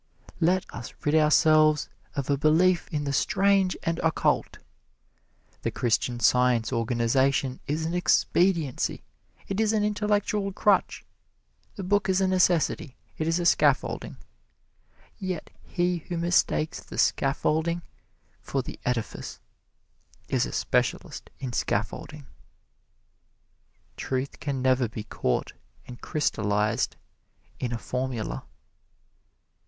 [0.39, 4.57] Let us rid ourselves of a belief in the strange and occult!
[5.61, 9.03] The Christian Science organization is an expediency.
[9.47, 11.05] It is an intellectual crutch.
[11.75, 12.95] The book is a necessity.
[13.19, 14.17] It is a scaffolding.
[15.19, 17.83] Yet he who mistakes the scaffolding
[18.41, 19.39] for the edifice
[20.29, 22.25] is a specialist in scaffolding.
[23.97, 25.53] Truth can never be caught
[25.85, 26.95] and crystallized
[27.59, 28.45] in a formula.